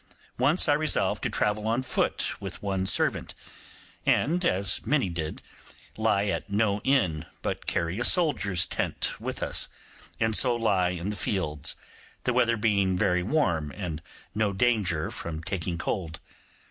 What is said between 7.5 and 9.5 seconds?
carry a soldier's tent with